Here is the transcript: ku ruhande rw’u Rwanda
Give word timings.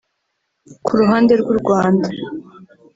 ku 0.85 0.91
ruhande 0.99 1.33
rw’u 1.41 1.55
Rwanda 1.59 2.07